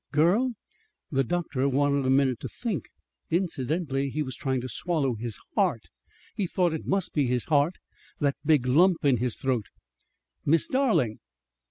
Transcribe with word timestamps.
"G 0.11 0.15
girl?" 0.15 0.53
The 1.11 1.23
doctor 1.23 1.69
wanted 1.69 2.07
a 2.07 2.09
minute 2.09 2.39
to 2.39 2.49
think. 2.49 2.85
Incidentally 3.29 4.09
he 4.09 4.23
was 4.23 4.35
trying 4.35 4.59
to 4.61 4.67
swallow 4.67 5.13
his 5.13 5.37
heart 5.55 5.83
he 6.33 6.47
thought 6.47 6.73
it 6.73 6.87
must 6.87 7.13
be 7.13 7.27
his 7.27 7.43
heart 7.45 7.75
that 8.19 8.35
big 8.43 8.65
lump 8.65 9.05
in 9.05 9.17
his 9.17 9.35
throat. 9.35 9.67
"Miss 10.43 10.67
Darling." 10.67 11.19